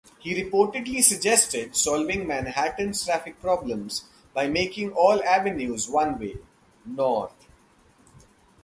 He 0.17 0.33
reportedly 0.33 1.03
suggested 1.03 1.75
solving 1.75 2.25
Manhattan's 2.25 3.05
traffic 3.05 3.39
problems 3.39 4.05
by 4.33 4.47
making 4.47 4.93
all 4.93 5.23
avenues 5.23 5.87
one-way, 5.87 6.37
north. 6.83 7.45